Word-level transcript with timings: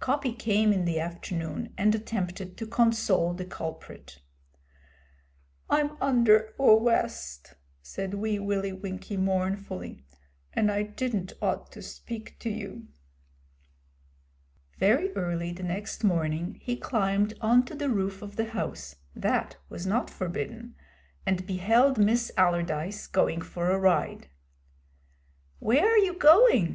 Coppy 0.00 0.32
came 0.32 0.72
in 0.72 0.86
the 0.86 0.98
afternoon 0.98 1.74
and 1.76 1.94
attempted 1.94 2.56
to 2.56 2.66
console 2.66 3.34
the 3.34 3.44
culprit. 3.44 4.20
'I'm 5.68 5.98
under 6.00 6.54
awwest,' 6.56 7.52
said 7.82 8.14
Wee 8.14 8.38
Willie 8.38 8.72
Winkie 8.72 9.18
mournfully, 9.18 10.02
'and 10.54 10.70
I 10.72 10.84
didn't 10.84 11.34
ought 11.42 11.70
to 11.72 11.82
speak 11.82 12.38
to 12.38 12.48
you.' 12.48 12.88
Very 14.78 15.12
early 15.14 15.52
the 15.52 15.62
next 15.62 16.02
morning 16.02 16.54
he 16.62 16.76
climbed 16.76 17.34
on 17.42 17.66
to 17.66 17.74
the 17.74 17.90
roof 17.90 18.22
of 18.22 18.36
the 18.36 18.46
house 18.56 18.96
that 19.14 19.58
was 19.68 19.84
not 19.86 20.08
forbidden 20.08 20.76
and 21.26 21.46
beheld 21.46 21.98
Miss 21.98 22.32
Allardyce 22.38 23.06
going 23.06 23.42
for 23.42 23.70
a 23.70 23.78
ride. 23.78 24.28
'Where 25.60 25.84
are 25.84 25.98
you 25.98 26.16
going?' 26.18 26.72